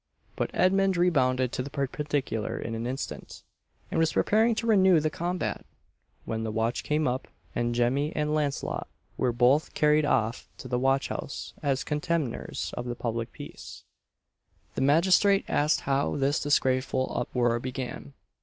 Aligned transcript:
But 0.35 0.49
Edmund 0.55 0.97
rebounded 0.97 1.51
to 1.51 1.61
the 1.61 1.69
perpendicular 1.69 2.57
in 2.57 2.73
an 2.73 2.87
instant, 2.87 3.43
and 3.91 3.99
was 3.99 4.13
preparing 4.13 4.55
to 4.55 4.65
renew 4.65 4.99
the 4.99 5.11
combat, 5.11 5.63
when 6.25 6.41
the 6.43 6.49
watch 6.49 6.83
came 6.83 7.07
up, 7.07 7.27
and 7.53 7.75
Jemmy 7.75 8.11
and 8.15 8.33
Launcelot 8.33 8.87
were 9.15 9.31
both 9.31 9.75
carried 9.75 10.03
off 10.03 10.49
to 10.57 10.67
the 10.67 10.79
watch 10.79 11.09
house 11.09 11.53
as 11.61 11.83
contemners 11.83 12.73
of 12.75 12.85
the 12.87 12.95
public 12.95 13.31
peace. 13.31 13.83
The 14.73 14.81
magistrate 14.81 15.45
asked 15.47 15.81
how 15.81 16.15
this 16.15 16.39
disgraceful 16.41 17.13
uproar 17.15 17.59
began. 17.59 18.13